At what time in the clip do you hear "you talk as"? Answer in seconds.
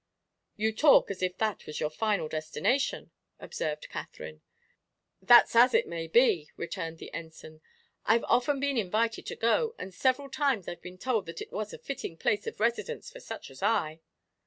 0.55-1.21